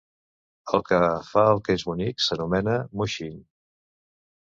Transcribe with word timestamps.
El 0.77 0.81
que 0.91 1.01
"fa 1.27 1.45
el 1.51 1.63
que 1.69 1.77
és 1.81 1.87
bonic" 1.91 2.27
s'anomena 2.31 2.77
"muhsin". 3.03 3.41